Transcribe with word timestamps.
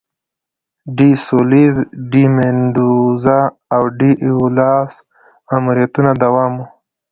د 0.03 0.03
ډي 0.97 1.09
سولیز، 1.25 1.75
ډي 2.11 2.23
میندوزا 2.35 3.39
او 3.75 3.81
ډي 3.97 4.11
ایولاس 4.25 4.91
ماموریتونه 5.49 6.11
دوام 6.23 6.53
و. 6.57 6.61